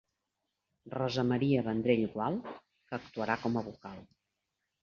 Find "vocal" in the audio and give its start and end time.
3.71-4.05